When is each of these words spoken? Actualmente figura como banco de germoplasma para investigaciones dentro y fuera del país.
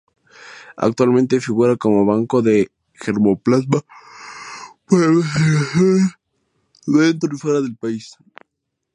Actualmente 0.77 1.39
figura 1.41 1.75
como 1.77 2.07
banco 2.07 2.41
de 2.41 2.71
germoplasma 2.95 3.81
para 4.87 5.05
investigaciones 5.05 6.13
dentro 6.87 7.35
y 7.35 7.37
fuera 7.37 7.61
del 7.61 7.77
país. 7.77 8.17